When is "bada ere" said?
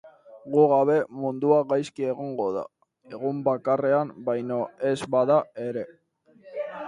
5.17-5.85